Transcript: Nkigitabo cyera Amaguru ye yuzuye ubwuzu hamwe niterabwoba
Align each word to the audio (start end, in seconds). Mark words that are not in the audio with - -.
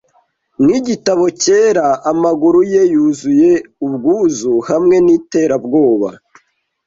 Nkigitabo 0.63 1.25
cyera 1.41 1.87
Amaguru 2.11 2.59
ye 2.73 2.81
yuzuye 2.93 3.51
ubwuzu 3.85 4.53
hamwe 4.69 4.95
niterabwoba 5.05 6.09